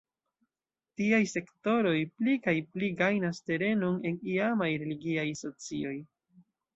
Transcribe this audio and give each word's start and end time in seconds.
Tiaj 0.99 1.17
sektoroj 1.31 1.91
pli 2.21 2.33
kaj 2.47 2.55
pli 2.75 2.89
gajnas 3.01 3.41
terenon 3.49 3.99
en 4.13 4.17
iamaj 4.37 4.71
religiaj 4.85 5.27
socioj. 5.43 5.93